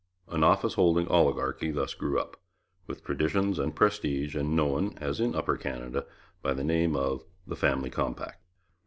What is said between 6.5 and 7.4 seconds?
the name of